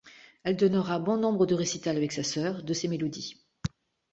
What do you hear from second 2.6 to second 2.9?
de ses